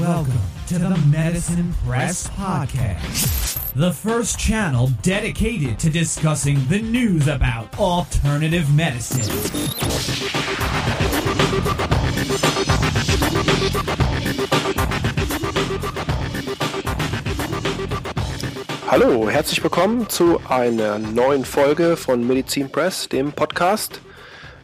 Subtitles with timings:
[0.00, 0.32] Welcome
[0.68, 8.74] to the Medicine Press Podcast, the first channel dedicated to discussing the news about alternative
[8.74, 9.28] medicine.
[18.88, 24.00] Hallo, herzlich willkommen zu einer neuen Folge von Medizin Press, dem Podcast.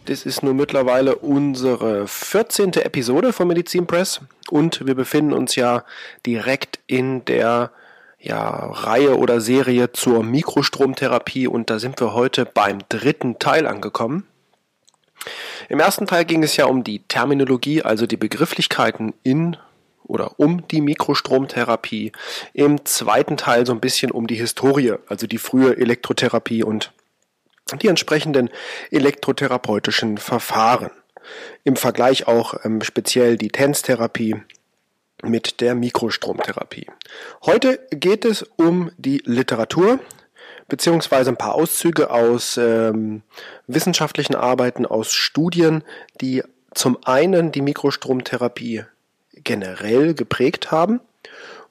[0.07, 2.73] Das ist nun mittlerweile unsere 14.
[2.75, 5.85] Episode von Medizin Press und wir befinden uns ja
[6.25, 7.71] direkt in der
[8.19, 14.27] ja, Reihe oder Serie zur Mikrostromtherapie und da sind wir heute beim dritten Teil angekommen.
[15.69, 19.57] Im ersten Teil ging es ja um die Terminologie, also die Begrifflichkeiten in
[20.05, 22.13] oder um die Mikrostromtherapie.
[22.53, 26.93] Im zweiten Teil so ein bisschen um die Historie, also die frühe Elektrotherapie und
[27.83, 28.51] die entsprechenden
[28.91, 30.91] elektrotherapeutischen Verfahren.
[31.65, 34.37] Im Vergleich auch ähm, speziell die TENS-Therapie
[35.23, 36.87] mit der Mikrostromtherapie.
[37.45, 39.99] Heute geht es um die Literatur
[40.69, 43.23] beziehungsweise ein paar Auszüge aus ähm,
[43.67, 45.85] wissenschaftlichen Arbeiten, aus Studien,
[46.21, 46.43] die
[46.75, 48.85] zum einen die Mikrostromtherapie
[49.33, 51.01] generell geprägt haben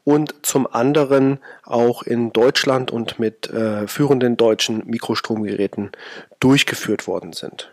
[0.03, 5.91] und zum anderen auch in Deutschland und mit äh, führenden deutschen Mikrostromgeräten
[6.39, 7.71] durchgeführt worden sind.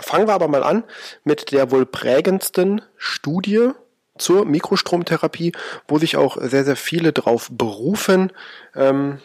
[0.00, 0.84] Fangen wir aber mal an
[1.22, 3.70] mit der wohl prägendsten Studie
[4.18, 5.52] zur Mikrostromtherapie,
[5.88, 8.32] wo sich auch sehr, sehr viele drauf berufen.
[8.74, 9.18] Ähm,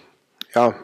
[0.53, 0.76] ja,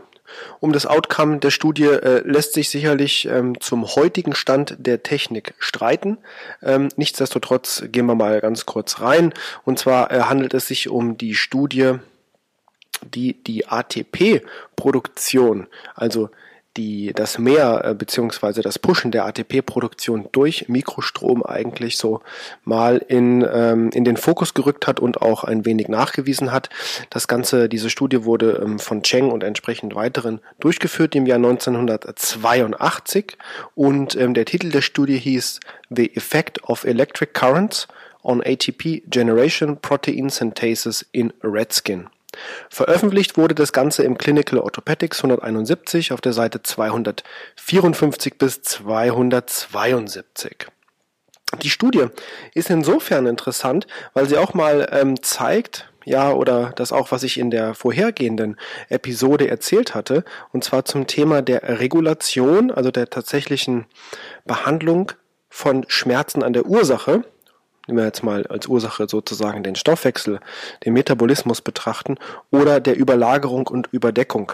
[0.60, 5.54] um das Outcome der Studie äh, lässt sich sicherlich ähm, zum heutigen Stand der Technik
[5.60, 6.18] streiten.
[6.62, 9.34] Ähm, nichtsdestotrotz gehen wir mal ganz kurz rein.
[9.64, 11.96] Und zwar äh, handelt es sich um die Studie,
[13.02, 16.30] die die ATP-Produktion, also
[16.78, 22.22] die, das Mehr äh, das Pushen der ATP-Produktion durch Mikrostrom eigentlich so
[22.64, 26.70] mal in, ähm, in den Fokus gerückt hat und auch ein wenig nachgewiesen hat.
[27.10, 33.38] Das Ganze, diese Studie wurde ähm, von Cheng und entsprechend weiteren durchgeführt im Jahr 1982
[33.76, 37.88] und ähm, der Titel der Studie hieß The Effect of Electric Currents
[38.24, 42.08] on ATP Generation Protein Synthesis in Red Skin.
[42.70, 50.68] Veröffentlicht wurde das Ganze im Clinical Orthopedics 171 auf der Seite 254 bis 272.
[51.62, 52.08] Die Studie
[52.54, 57.40] ist insofern interessant, weil sie auch mal ähm, zeigt, ja, oder das auch, was ich
[57.40, 58.58] in der vorhergehenden
[58.90, 63.86] Episode erzählt hatte, und zwar zum Thema der Regulation, also der tatsächlichen
[64.46, 65.14] Behandlung
[65.50, 67.24] von Schmerzen an der Ursache,
[67.88, 70.40] nehmen wir jetzt mal als Ursache sozusagen den Stoffwechsel,
[70.84, 72.18] den Metabolismus betrachten
[72.52, 74.54] oder der Überlagerung und Überdeckung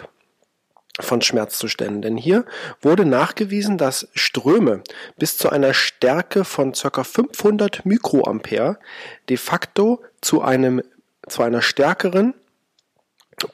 [1.00, 2.02] von Schmerzzuständen.
[2.02, 2.44] Denn hier
[2.80, 4.82] wurde nachgewiesen, dass Ströme
[5.18, 7.04] bis zu einer Stärke von ca.
[7.04, 8.78] 500 Mikroampere
[9.28, 10.82] de facto zu einem,
[11.26, 12.34] zu einer stärkeren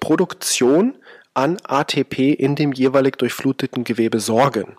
[0.00, 0.97] Produktion
[1.38, 4.76] an ATP in dem jeweilig durchfluteten Gewebe sorgen.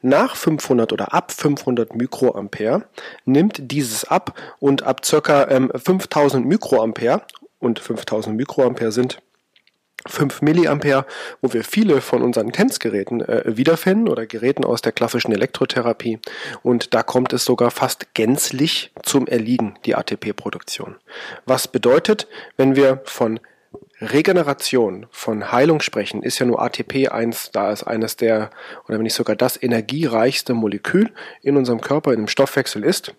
[0.00, 2.84] Nach 500 oder ab 500 Mikroampere
[3.26, 5.46] nimmt dieses ab und ab ca.
[5.50, 7.20] Ähm, 5000 Mikroampere
[7.58, 9.20] und 5000 Mikroampere sind
[10.06, 11.04] 5 Milliampere,
[11.42, 16.18] wo wir viele von unseren TENS-Geräten äh, wiederfinden oder Geräten aus der klassischen Elektrotherapie.
[16.62, 20.96] Und da kommt es sogar fast gänzlich zum Erliegen, die ATP-Produktion.
[21.44, 23.38] Was bedeutet, wenn wir von
[24.00, 28.50] Regeneration von Heilung sprechen, ist ja nur ATP eins, da es eines der,
[28.86, 31.10] oder wenn nicht sogar das energiereichste Molekül
[31.42, 33.14] in unserem Körper, in dem Stoffwechsel ist.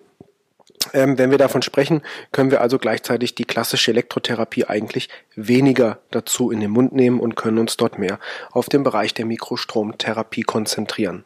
[0.94, 2.02] Ähm, wenn wir davon sprechen,
[2.32, 7.36] können wir also gleichzeitig die klassische Elektrotherapie eigentlich weniger dazu in den Mund nehmen und
[7.36, 8.20] können uns dort mehr
[8.52, 11.24] auf den Bereich der Mikrostromtherapie konzentrieren.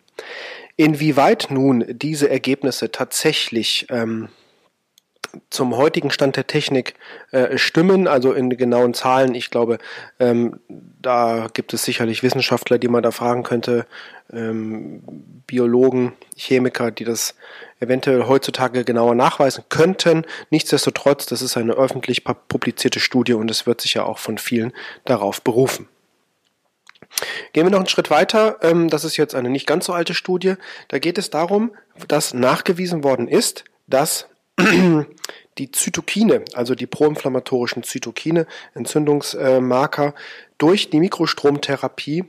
[0.76, 4.28] Inwieweit nun diese Ergebnisse tatsächlich ähm,
[5.50, 6.96] zum heutigen Stand der Technik
[7.32, 9.36] äh, stimmen, also in genauen Zahlen.
[9.36, 9.78] Ich glaube,
[10.20, 10.60] ähm,
[11.02, 13.86] da gibt es sicherlich Wissenschaftler, die man da fragen könnte,
[14.32, 15.04] ähm,
[15.48, 17.36] Biologen, Chemiker, die das
[17.80, 20.26] eventuell heutzutage genauer nachweisen könnten.
[20.50, 24.74] Nichtsdestotrotz, das ist eine öffentlich publizierte Studie und es wird sich ja auch von vielen
[25.04, 25.88] darauf berufen.
[27.54, 28.58] Gehen wir noch einen Schritt weiter.
[28.62, 30.56] Ähm, das ist jetzt eine nicht ganz so alte Studie.
[30.88, 31.72] Da geht es darum,
[32.08, 40.14] dass nachgewiesen worden ist, dass die Zytokine, also die proinflammatorischen Zytokine, Entzündungsmarker,
[40.58, 42.26] durch die Mikrostromtherapie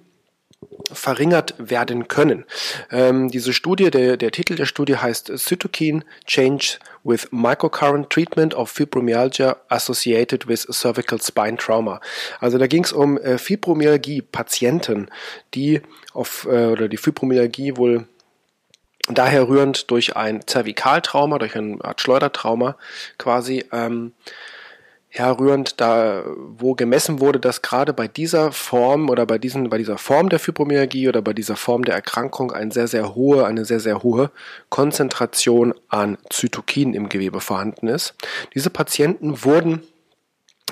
[0.92, 2.44] verringert werden können.
[2.90, 8.70] Ähm, diese Studie, der, der Titel der Studie heißt Cytokine Change with Microcurrent Treatment of
[8.70, 12.00] Fibromyalgia Associated with Cervical Spine Trauma.
[12.40, 15.10] Also da ging es um äh, Fibromyalgie-Patienten,
[15.54, 15.82] die
[16.12, 18.06] auf äh, oder die Fibromyalgie wohl
[19.08, 22.76] daher rührend durch ein Zervikaltrauma, durch eine Art Schleudertrauma
[23.18, 24.12] quasi ähm,
[25.08, 29.98] herrührend, da wo gemessen wurde, dass gerade bei dieser Form oder bei diesen bei dieser
[29.98, 33.80] Form der Fibromyalgie oder bei dieser Form der Erkrankung eine sehr sehr hohe eine sehr
[33.80, 34.30] sehr hohe
[34.68, 38.14] Konzentration an Zytokinen im Gewebe vorhanden ist.
[38.54, 39.82] Diese Patienten wurden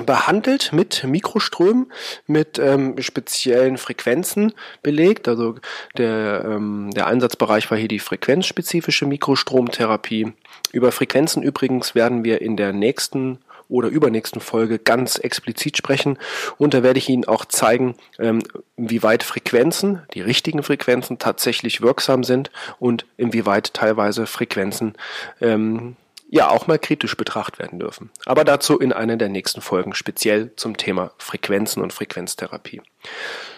[0.03, 1.93] behandelt mit Mikroströmen,
[2.27, 4.53] mit ähm, speziellen Frequenzen
[4.83, 5.29] belegt.
[5.29, 5.57] Also
[5.97, 10.33] der, ähm, der Einsatzbereich war hier die frequenzspezifische Mikrostromtherapie.
[10.73, 13.39] Über Frequenzen übrigens werden wir in der nächsten
[13.69, 16.19] oder übernächsten Folge ganz explizit sprechen.
[16.59, 18.43] Und da werde ich Ihnen auch zeigen, ähm,
[18.77, 24.95] inwieweit Frequenzen, die richtigen Frequenzen tatsächlich wirksam sind und inwieweit teilweise Frequenzen
[25.41, 25.97] ähm,
[26.35, 28.11] ja auch mal kritisch betrachtet werden dürfen.
[28.27, 32.83] Aber dazu in einer der nächsten Folgen speziell zum Thema Frequenzen und Frequenztherapie.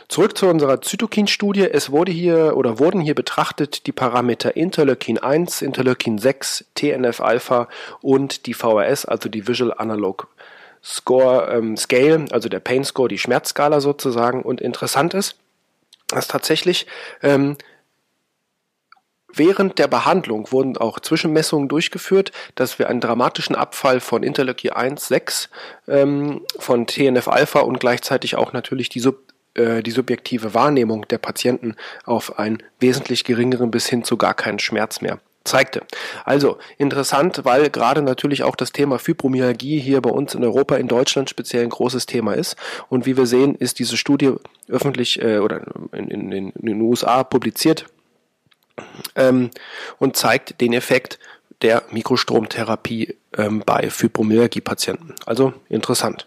[0.09, 1.63] Zurück zu unserer Zytokin-Studie.
[1.63, 7.69] Es wurde hier oder wurden hier betrachtet die Parameter Interleukin 1, Interleukin 6, TNF-Alpha
[8.03, 10.29] und die VRS, also die Visual Analog
[10.85, 14.43] Score ähm, Scale, also der Pain Score, die Schmerzskala sozusagen.
[14.43, 15.37] Und interessant ist,
[16.09, 16.87] dass tatsächlich
[17.23, 17.57] ähm,
[19.37, 25.09] Während der Behandlung wurden auch Zwischenmessungen durchgeführt, dass wir einen dramatischen Abfall von Interleukin 1,
[25.09, 25.51] 6,
[25.89, 29.19] ähm, von TNF-Alpha und gleichzeitig auch natürlich die, Sub,
[29.55, 34.59] äh, die subjektive Wahrnehmung der Patienten auf einen wesentlich geringeren bis hin zu gar keinen
[34.59, 35.83] Schmerz mehr zeigte.
[36.25, 40.89] Also interessant, weil gerade natürlich auch das Thema Fibromyalgie hier bei uns in Europa, in
[40.89, 42.57] Deutschland speziell ein großes Thema ist.
[42.89, 44.33] Und wie wir sehen, ist diese Studie
[44.69, 45.63] öffentlich äh, oder
[45.93, 47.87] in, in, in den USA publiziert
[49.15, 49.51] ähm,
[49.99, 51.19] und zeigt den Effekt
[51.63, 55.15] der Mikrostromtherapie ähm, bei Fibromyalgie-Patienten.
[55.25, 56.27] Also interessant.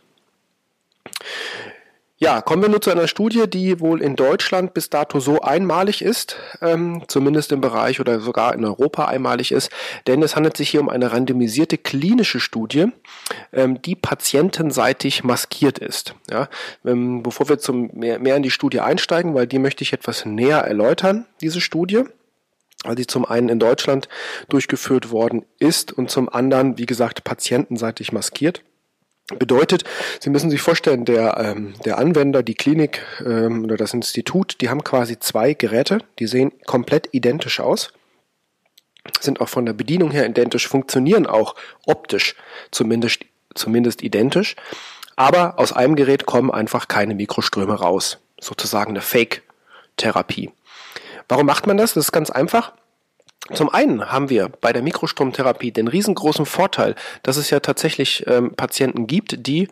[2.22, 6.02] Ja, kommen wir nur zu einer Studie, die wohl in Deutschland bis dato so einmalig
[6.02, 9.72] ist, ähm, zumindest im Bereich oder sogar in Europa einmalig ist,
[10.06, 12.88] denn es handelt sich hier um eine randomisierte klinische Studie,
[13.54, 16.14] ähm, die patientenseitig maskiert ist.
[16.30, 16.50] Ja,
[16.84, 20.26] ähm, bevor wir zum mehr, mehr in die Studie einsteigen, weil die möchte ich etwas
[20.26, 22.04] näher erläutern, diese Studie
[22.96, 24.08] die zum einen in Deutschland
[24.48, 28.64] durchgeführt worden ist und zum anderen, wie gesagt, patientenseitig maskiert.
[29.38, 29.84] Bedeutet,
[30.20, 34.70] Sie müssen sich vorstellen, der, ähm, der Anwender, die Klinik ähm, oder das Institut, die
[34.70, 37.94] haben quasi zwei Geräte, die sehen komplett identisch aus,
[39.20, 41.56] sind auch von der Bedienung her identisch, funktionieren auch
[41.86, 42.36] optisch
[42.72, 44.56] zumindest, zumindest identisch,
[45.16, 50.52] aber aus einem Gerät kommen einfach keine Mikroströme raus, sozusagen eine Fake-Therapie.
[51.30, 51.94] Warum macht man das?
[51.94, 52.74] Das ist ganz einfach.
[53.54, 58.54] Zum einen haben wir bei der Mikrostromtherapie den riesengroßen Vorteil, dass es ja tatsächlich ähm,
[58.56, 59.70] Patienten gibt, die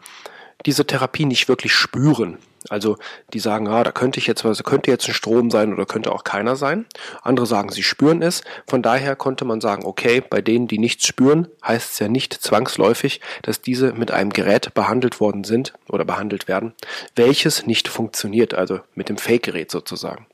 [0.65, 2.37] diese Therapie nicht wirklich spüren.
[2.69, 2.97] Also
[3.33, 6.11] die sagen, ah, da könnte ich jetzt was, könnte jetzt ein Strom sein oder könnte
[6.11, 6.85] auch keiner sein.
[7.21, 8.41] Andere sagen, sie spüren es.
[8.67, 12.33] Von daher konnte man sagen, okay, bei denen, die nichts spüren, heißt es ja nicht
[12.33, 16.73] zwangsläufig, dass diese mit einem Gerät behandelt worden sind oder behandelt werden,
[17.15, 20.25] welches nicht funktioniert, also mit dem Fake-Gerät sozusagen.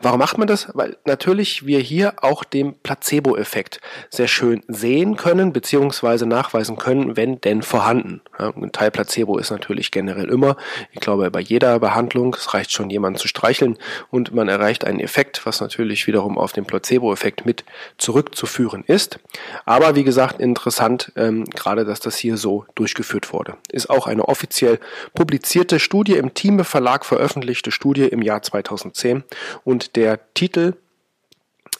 [0.00, 0.68] Warum macht man das?
[0.74, 7.40] Weil natürlich wir hier auch den Placebo-Effekt sehr schön sehen können, beziehungsweise nachweisen können, wenn
[7.40, 8.22] denn vorhanden.
[8.38, 10.56] Ja, ein Teil Placebo ist natürlich generell immer.
[10.92, 13.78] Ich glaube, bei jeder Behandlung, es reicht schon, jemanden zu streicheln
[14.10, 17.64] und man erreicht einen Effekt, was natürlich wiederum auf den Placebo-Effekt mit
[17.98, 19.18] zurückzuführen ist.
[19.64, 23.56] Aber wie gesagt, interessant, ähm, gerade, dass das hier so durchgeführt wurde.
[23.70, 24.78] Ist auch eine offiziell
[25.14, 29.24] publizierte Studie im Thieme Verlag veröffentlichte Studie im Jahr 2010
[29.64, 30.74] und der Titel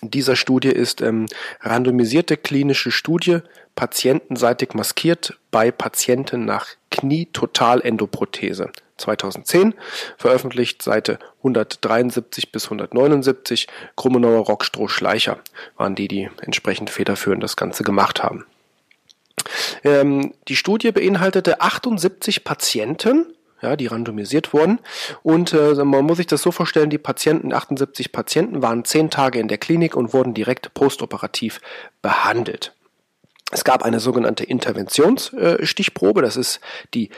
[0.02, 1.26] dieser Studie ist ähm,
[1.60, 3.38] randomisierte klinische Studie,
[3.76, 8.70] patientenseitig maskiert bei Patienten nach Knie-Total-Endoprothese.
[8.98, 9.74] 2010,
[10.16, 13.66] veröffentlicht Seite 173 bis 179,
[13.96, 15.38] Krummenauer, Rockstroh, Schleicher
[15.76, 18.44] waren die, die entsprechend federführend das Ganze gemacht haben.
[19.84, 23.26] Ähm, die Studie beinhaltete 78 Patienten
[23.62, 24.78] ja, die randomisiert wurden.
[25.22, 29.38] Und äh, man muss sich das so vorstellen, die Patienten, 78 Patienten, waren zehn Tage
[29.38, 31.60] in der Klinik und wurden direkt postoperativ
[32.02, 32.74] behandelt.
[33.50, 36.60] Es gab eine sogenannte Interventionsstichprobe, das ist
[36.94, 37.10] die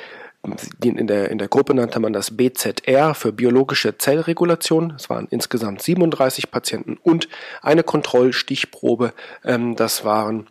[0.82, 4.92] in der, in der Gruppe nannte man das BZR für biologische Zellregulation.
[4.94, 7.28] Es waren insgesamt 37 Patienten und
[7.62, 9.14] eine Kontrollstichprobe.
[9.42, 10.48] Ähm, das waren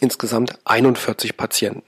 [0.00, 1.82] insgesamt 41 Patienten.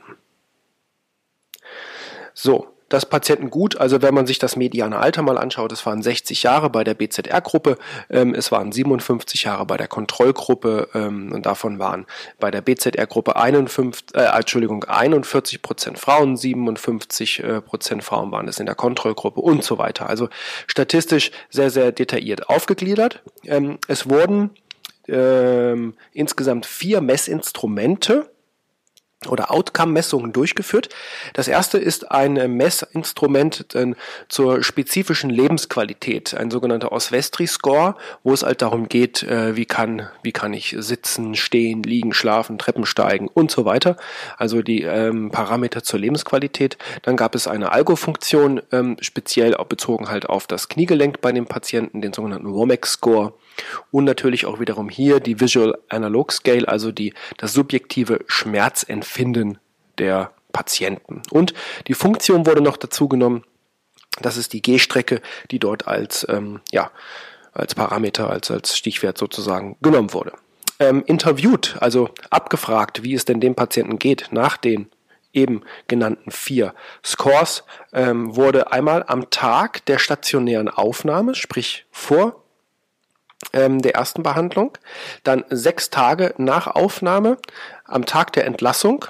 [2.35, 6.45] So, das Patientengut, also wenn man sich das mediane Alter mal anschaut, es waren 60
[6.45, 7.79] Jahre bei der BZR-Gruppe,
[8.11, 12.07] ähm, es waren 57 Jahre bei der Kontrollgruppe ähm, und davon waren
[12.39, 18.61] bei der BZR-Gruppe 51, äh, Entschuldigung, 41 Prozent Frauen, 57 äh, Prozent Frauen waren es
[18.61, 20.09] in der Kontrollgruppe und so weiter.
[20.09, 20.29] Also
[20.67, 23.23] statistisch sehr, sehr detailliert aufgegliedert.
[23.45, 24.51] Ähm, es wurden
[25.09, 28.31] ähm, insgesamt vier Messinstrumente
[29.27, 30.91] oder Outcome-Messungen durchgeführt.
[31.33, 33.67] Das erste ist ein Messinstrument
[34.29, 40.33] zur spezifischen Lebensqualität, ein sogenannter Osvestry-Score, wo es halt darum geht, äh, wie kann, wie
[40.33, 43.97] kann ich sitzen, stehen, liegen, schlafen, Treppen steigen und so weiter.
[44.37, 46.77] Also die ähm, Parameter zur Lebensqualität.
[47.03, 52.01] Dann gab es eine Algo-Funktion, ähm, speziell bezogen halt auf das Kniegelenk bei dem Patienten,
[52.03, 53.33] den sogenannten WOMAC-Score.
[53.91, 59.59] Und natürlich auch wiederum hier die Visual Analog Scale, also die, das subjektive Schmerzempfinden
[59.99, 61.23] der Patienten.
[61.31, 61.55] Und
[61.87, 63.45] die Funktion wurde noch dazu genommen,
[64.21, 65.21] das ist die G-Strecke,
[65.51, 66.91] die dort als, ähm, ja,
[67.53, 70.33] als Parameter, als, als Stichwert sozusagen genommen wurde.
[70.79, 74.91] Ähm, interviewt, also abgefragt, wie es denn dem Patienten geht nach den
[75.33, 82.43] eben genannten vier Scores, ähm, wurde einmal am Tag der stationären Aufnahme, sprich vor
[83.53, 84.77] ähm, der ersten Behandlung,
[85.25, 87.39] dann sechs Tage nach Aufnahme,
[87.85, 89.07] am Tag der Entlassung,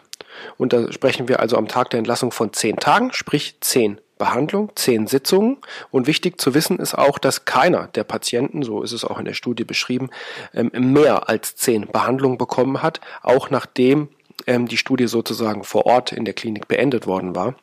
[0.56, 4.72] und da sprechen wir also am Tag der Entlassung von zehn Tagen, sprich zehn Behandlung,
[4.74, 5.58] zehn Sitzungen.
[5.90, 9.24] Und wichtig zu wissen ist auch, dass keiner der Patienten, so ist es auch in
[9.24, 10.10] der Studie beschrieben,
[10.54, 14.08] ähm, mehr als zehn Behandlungen bekommen hat, auch nachdem
[14.46, 17.54] ähm, die Studie sozusagen vor Ort in der Klinik beendet worden war.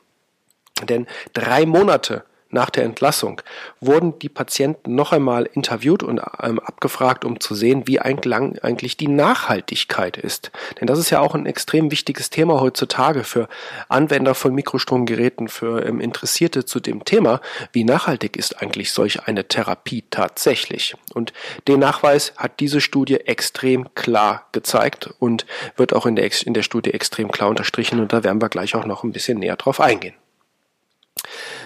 [0.83, 2.23] Denn drei Monate
[2.53, 3.41] nach der Entlassung
[3.81, 9.07] wurden die Patienten noch einmal interviewt und ähm, abgefragt, um zu sehen, wie eigentlich die
[9.07, 10.51] Nachhaltigkeit ist.
[10.79, 13.47] Denn das ist ja auch ein extrem wichtiges Thema heutzutage für
[13.89, 17.41] Anwender von Mikrostromgeräten, für ähm, Interessierte zu dem Thema.
[17.71, 20.95] Wie nachhaltig ist eigentlich solch eine Therapie tatsächlich?
[21.13, 21.33] Und
[21.67, 25.45] den Nachweis hat diese Studie extrem klar gezeigt und
[25.75, 28.75] wird auch in der, in der Studie extrem klar unterstrichen und da werden wir gleich
[28.75, 30.15] auch noch ein bisschen näher drauf eingehen.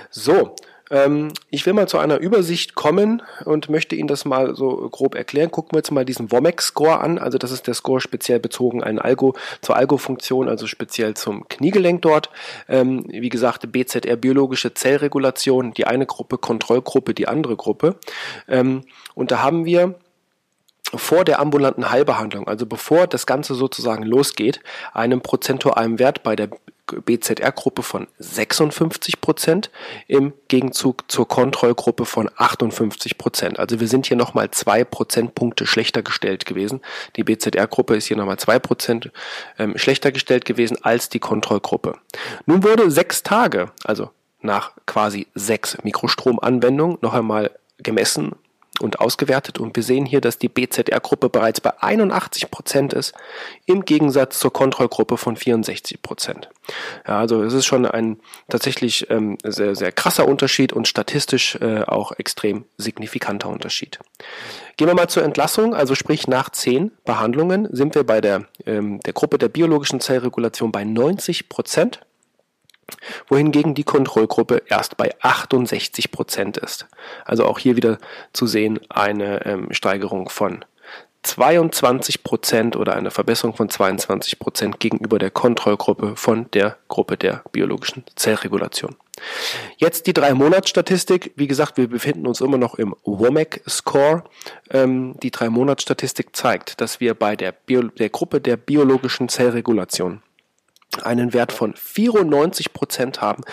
[0.09, 0.55] So,
[0.89, 5.51] ich will mal zu einer Übersicht kommen und möchte Ihnen das mal so grob erklären.
[5.51, 7.17] Gucken wir jetzt mal diesen WOMAC-Score an.
[7.17, 12.01] Also das ist der Score speziell bezogen einen Algo, zur Algo-Funktion, also speziell zum Kniegelenk
[12.01, 12.29] dort.
[12.69, 17.95] Ähm, wie gesagt, BZR biologische Zellregulation, die eine Gruppe, Kontrollgruppe, die andere Gruppe.
[18.47, 19.95] Ähm, und da haben wir
[20.95, 24.61] vor der ambulanten Heilbehandlung, also bevor das Ganze sozusagen losgeht,
[24.93, 26.49] einen prozentualen Wert bei der
[26.87, 29.71] BZR-Gruppe von 56 Prozent
[30.07, 33.59] im Gegenzug zur Kontrollgruppe von 58 Prozent.
[33.59, 36.81] Also wir sind hier nochmal zwei Prozentpunkte schlechter gestellt gewesen.
[37.15, 39.11] Die BZR-Gruppe ist hier nochmal zwei Prozent
[39.57, 41.97] ähm, schlechter gestellt gewesen als die Kontrollgruppe.
[42.45, 44.09] Nun wurde sechs Tage, also
[44.41, 48.33] nach quasi sechs Mikrostromanwendungen, noch einmal gemessen
[48.79, 53.13] und ausgewertet und wir sehen hier, dass die BZR-Gruppe bereits bei 81 Prozent ist,
[53.65, 56.49] im Gegensatz zur Kontrollgruppe von 64 Prozent.
[57.07, 58.19] Ja, also es ist schon ein
[58.49, 63.99] tatsächlich ähm, sehr, sehr krasser Unterschied und statistisch äh, auch extrem signifikanter Unterschied.
[64.77, 68.99] Gehen wir mal zur Entlassung, also sprich nach zehn Behandlungen sind wir bei der, ähm,
[68.99, 72.01] der Gruppe der biologischen Zellregulation bei 90 Prozent
[73.27, 76.87] wohingegen die Kontrollgruppe erst bei 68 Prozent ist.
[77.25, 77.97] Also auch hier wieder
[78.33, 80.65] zu sehen eine ähm, Steigerung von
[81.23, 87.43] 22 Prozent oder eine Verbesserung von 22 Prozent gegenüber der Kontrollgruppe von der Gruppe der
[87.51, 88.95] biologischen Zellregulation.
[89.77, 91.33] Jetzt die drei Monatsstatistik.
[91.35, 94.23] Wie gesagt, wir befinden uns immer noch im WOMAC-Score.
[94.69, 100.21] Ähm, die drei Monatsstatistik zeigt, dass wir bei der, Bio der Gruppe der biologischen Zellregulation
[101.03, 103.43] einen Wert von 94 Prozent haben,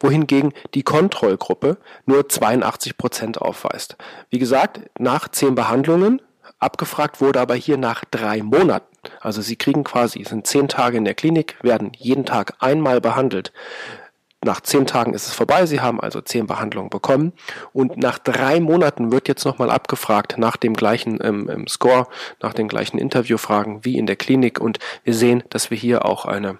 [0.00, 3.96] wohingegen die Kontrollgruppe nur 82 Prozent aufweist.
[4.30, 6.22] Wie gesagt, nach zehn Behandlungen,
[6.58, 8.86] abgefragt wurde aber hier nach drei Monaten.
[9.20, 13.52] Also sie kriegen quasi, sind zehn Tage in der Klinik, werden jeden Tag einmal behandelt.
[14.44, 17.32] Nach zehn Tagen ist es vorbei, Sie haben also zehn Behandlungen bekommen
[17.72, 22.06] und nach drei Monaten wird jetzt nochmal abgefragt nach dem gleichen ähm, Score,
[22.42, 26.26] nach den gleichen Interviewfragen wie in der Klinik und wir sehen, dass wir hier auch
[26.26, 26.58] eine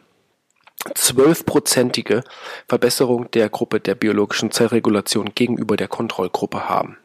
[0.95, 2.25] zwölfprozentige
[2.69, 6.99] Verbesserung der Gruppe der biologischen Zellregulation gegenüber der Kontrollgruppe haben.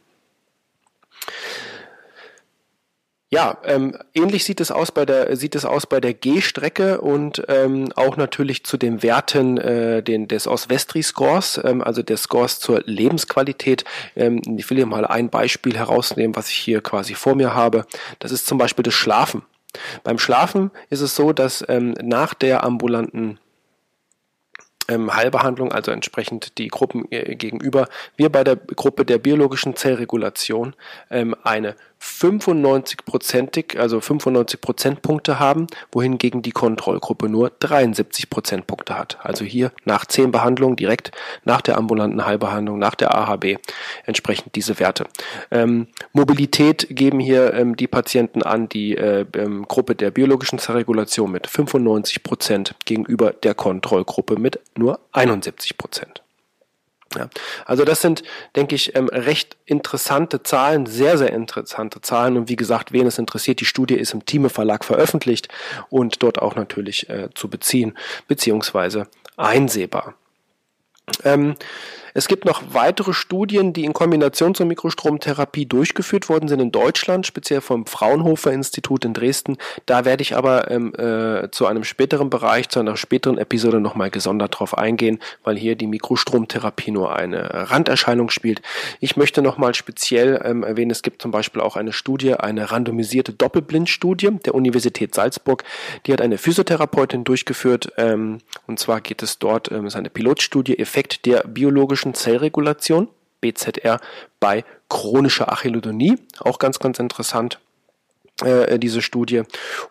[3.32, 7.44] Ja, ähm, ähnlich sieht es aus bei der sieht es aus bei der G-Strecke und
[7.46, 12.82] ähm, auch natürlich zu den Werten äh, den, des Osvestry-Scores, ähm, also der Scores zur
[12.86, 13.84] Lebensqualität.
[14.16, 17.86] Ähm, ich will hier mal ein Beispiel herausnehmen, was ich hier quasi vor mir habe.
[18.18, 19.42] Das ist zum Beispiel das Schlafen.
[20.02, 23.38] Beim Schlafen ist es so, dass ähm, nach der ambulanten
[24.90, 30.74] ähm, Heilbehandlung, also entsprechend die Gruppen äh, gegenüber, wir bei der Gruppe der biologischen Zellregulation
[31.10, 39.18] ähm, eine 95-prozentig, also 95 Prozentpunkte haben, wohingegen die Kontrollgruppe nur 73 Prozentpunkte hat.
[39.22, 41.12] Also hier nach 10 Behandlungen direkt
[41.44, 43.58] nach der ambulanten Heilbehandlung, nach der AHB
[44.06, 45.04] entsprechend diese Werte.
[45.50, 51.30] Ähm, Mobilität geben hier ähm, die Patienten an, die äh, ähm, Gruppe der biologischen Zerregulation
[51.30, 56.22] mit 95 Prozent gegenüber der Kontrollgruppe mit nur 71 Prozent.
[57.16, 57.28] Ja,
[57.66, 58.22] also das sind,
[58.54, 62.36] denke ich, ähm, recht interessante Zahlen, sehr, sehr interessante Zahlen.
[62.36, 65.48] Und wie gesagt, wen es interessiert, die Studie ist im Thieme Verlag veröffentlicht
[65.88, 67.98] und dort auch natürlich äh, zu beziehen,
[68.28, 70.14] beziehungsweise einsehbar.
[71.24, 71.56] Ähm,
[72.14, 77.26] es gibt noch weitere Studien, die in Kombination zur Mikrostromtherapie durchgeführt worden sind in Deutschland,
[77.26, 79.58] speziell vom Fraunhofer Institut in Dresden.
[79.86, 84.10] Da werde ich aber ähm, äh, zu einem späteren Bereich, zu einer späteren Episode nochmal
[84.10, 88.62] gesondert drauf eingehen, weil hier die Mikrostromtherapie nur eine Randerscheinung spielt.
[89.00, 93.32] Ich möchte nochmal speziell ähm, erwähnen, es gibt zum Beispiel auch eine Studie, eine randomisierte
[93.32, 95.64] Doppelblindstudie der Universität Salzburg.
[96.06, 100.78] Die hat eine Physiotherapeutin durchgeführt ähm, und zwar geht es dort, ähm, ist eine Pilotstudie,
[100.78, 103.08] Effekt der biologischen biologischen Zellregulation,
[103.40, 104.00] BZR,
[104.38, 106.16] bei chronischer Achillodonie.
[106.40, 107.58] Auch ganz, ganz interessant
[108.42, 109.42] äh, diese Studie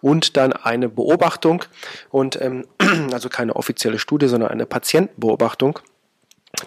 [0.02, 1.64] und dann eine Beobachtung
[2.10, 2.66] und ähm,
[3.12, 5.80] also keine offizielle Studie, sondern eine Patientenbeobachtung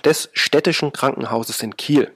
[0.04, 2.12] des städtischen Krankenhauses in Kiel.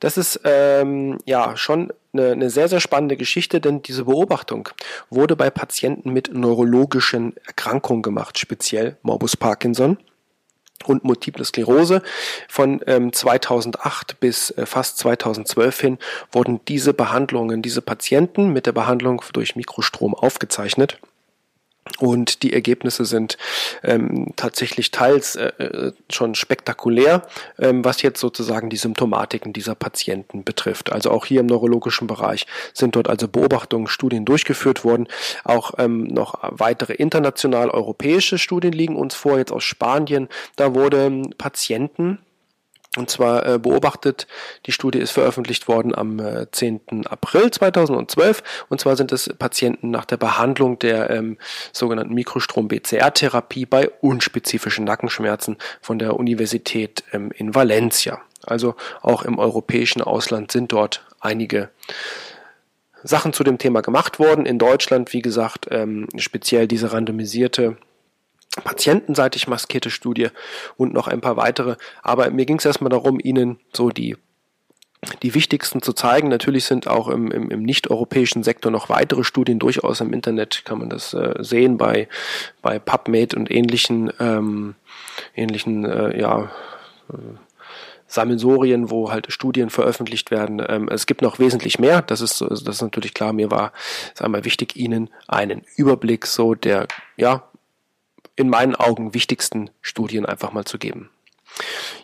[0.00, 4.68] Das ist ähm, ja schon eine, eine sehr, sehr spannende Geschichte, denn diese Beobachtung
[5.08, 9.96] wurde bei Patienten mit neurologischen Erkrankungen gemacht, speziell Morbus Parkinson
[10.84, 12.02] und Multiple Sklerose.
[12.48, 15.98] Von ähm, 2008 bis äh, fast 2012 hin
[16.32, 20.98] wurden diese Behandlungen, diese Patienten mit der Behandlung durch Mikrostrom aufgezeichnet.
[21.98, 23.36] Und die Ergebnisse sind
[23.82, 27.26] ähm, tatsächlich teils äh, äh, schon spektakulär,
[27.58, 30.90] ähm, was jetzt sozusagen die Symptomatiken dieser Patienten betrifft.
[30.90, 35.08] Also auch hier im neurologischen Bereich sind dort also Beobachtungen, Studien durchgeführt worden.
[35.44, 40.28] Auch ähm, noch weitere international europäische Studien liegen uns vor, jetzt aus Spanien.
[40.56, 42.18] Da wurden Patienten
[42.96, 44.26] und zwar äh, beobachtet,
[44.66, 47.06] die Studie ist veröffentlicht worden am äh, 10.
[47.06, 48.42] April 2012.
[48.68, 51.38] Und zwar sind es Patienten nach der Behandlung der ähm,
[51.72, 58.20] sogenannten Mikrostrom-BCR-Therapie bei unspezifischen Nackenschmerzen von der Universität ähm, in Valencia.
[58.46, 61.70] Also auch im europäischen Ausland sind dort einige
[63.02, 64.46] Sachen zu dem Thema gemacht worden.
[64.46, 67.76] In Deutschland, wie gesagt, ähm, speziell diese randomisierte
[68.62, 70.28] patientenseitig maskierte Studie
[70.76, 71.76] und noch ein paar weitere.
[72.02, 74.16] Aber mir ging es erstmal darum, Ihnen so die
[75.22, 76.28] die wichtigsten zu zeigen.
[76.28, 80.78] Natürlich sind auch im, im, im nicht-europäischen Sektor noch weitere Studien durchaus im Internet, kann
[80.78, 82.08] man das äh, sehen bei,
[82.62, 84.74] bei PubMed und ähnlichen, ähm,
[85.34, 86.50] ähnlichen äh, ja,
[87.12, 87.16] äh,
[88.06, 90.64] Sammelsorien, wo halt Studien veröffentlicht werden.
[90.66, 93.32] Ähm, es gibt noch wesentlich mehr, das ist, das ist natürlich klar.
[93.32, 93.72] Mir war
[94.14, 96.86] es einmal wichtig, Ihnen einen Überblick so der
[97.16, 97.42] ja,
[98.36, 101.10] in meinen Augen wichtigsten Studien einfach mal zu geben.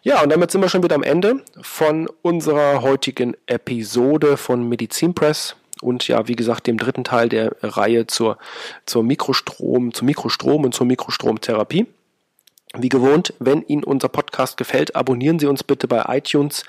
[0.03, 5.15] Ja, und damit sind wir schon wieder am Ende von unserer heutigen Episode von Medizin
[5.15, 8.39] Press und ja, wie gesagt, dem dritten Teil der Reihe zur,
[8.87, 11.87] zur Mikrostrom, zum Mikrostrom und zur Mikrostromtherapie.
[12.79, 16.63] Wie gewohnt, wenn Ihnen unser Podcast gefällt, abonnieren Sie uns bitte bei iTunes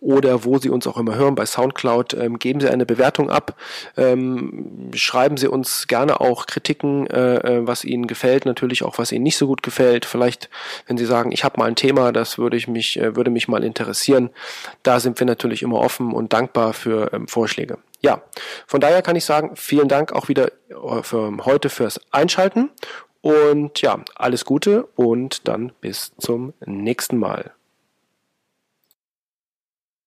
[0.00, 2.14] oder wo Sie uns auch immer hören, bei SoundCloud.
[2.14, 3.54] Ähm, geben Sie eine Bewertung ab.
[3.96, 9.12] Ähm, schreiben Sie uns gerne auch Kritiken, äh, äh, was Ihnen gefällt, natürlich auch, was
[9.12, 10.06] Ihnen nicht so gut gefällt.
[10.06, 10.50] Vielleicht,
[10.88, 13.46] wenn Sie sagen, ich habe mal ein Thema, das würde ich mich, äh, würde mich
[13.46, 14.30] mal interessieren.
[14.82, 17.78] Da sind wir natürlich immer offen und dankbar für ähm, Vorschläge.
[18.04, 18.22] Ja,
[18.66, 22.70] von daher kann ich sagen, vielen Dank auch wieder äh, für heute fürs Einschalten
[23.24, 27.52] und ja, alles Gute und dann bis zum nächsten Mal.